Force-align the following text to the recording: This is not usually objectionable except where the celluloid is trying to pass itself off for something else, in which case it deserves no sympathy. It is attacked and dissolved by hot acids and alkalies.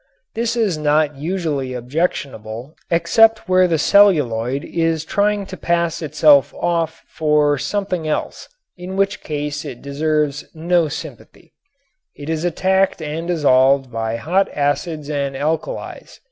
This 0.33 0.55
is 0.55 0.79
not 0.79 1.15
usually 1.15 1.75
objectionable 1.75 2.75
except 2.89 3.47
where 3.47 3.67
the 3.67 3.77
celluloid 3.77 4.63
is 4.65 5.05
trying 5.05 5.45
to 5.45 5.55
pass 5.55 6.01
itself 6.01 6.51
off 6.55 7.03
for 7.07 7.59
something 7.59 8.07
else, 8.07 8.49
in 8.75 8.95
which 8.97 9.21
case 9.21 9.63
it 9.63 9.79
deserves 9.83 10.43
no 10.55 10.87
sympathy. 10.87 11.53
It 12.15 12.31
is 12.31 12.43
attacked 12.43 12.99
and 12.99 13.27
dissolved 13.27 13.91
by 13.91 14.15
hot 14.15 14.49
acids 14.55 15.07
and 15.07 15.35
alkalies. 15.35 16.19